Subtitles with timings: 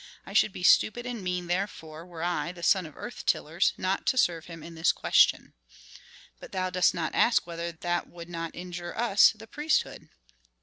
[0.25, 4.07] I should be stupid and mean, therefore, were I, the son of earth tillers, not
[4.07, 5.53] to serve him in this question."
[6.39, 10.09] "But thou dost not ask whether that would not injure us, the priesthood."